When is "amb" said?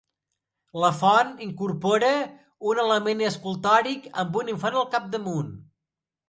4.25-4.41